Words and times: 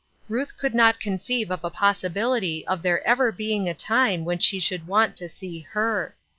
Ruth 0.27 0.57
could 0.57 0.73
not 0.73 0.99
conceive 0.99 1.51
of 1.51 1.63
a 1.63 1.69
possibility 1.69 2.65
of 2.65 2.81
there 2.81 3.05
ever 3.05 3.31
being 3.31 3.69
a 3.69 3.75
time 3.75 4.25
when 4.25 4.39
she 4.39 4.59
should 4.59 4.87
want 4.87 5.15
to 5.17 5.29
see 5.29 5.59
her. 5.73 6.15